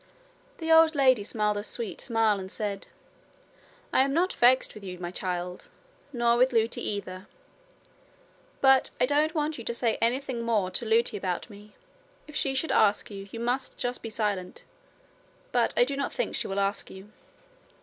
[0.57, 2.87] The old lady smiled a sweet smile and said:
[3.93, 5.69] 'I'm not vexed with you, my child
[6.11, 7.27] nor with Lootie either.
[8.61, 11.75] But I don't want you to say anything more to Lootie about me.
[12.25, 14.63] If she should ask you, you must just be silent.
[15.51, 17.11] But I do not think she will ask you.'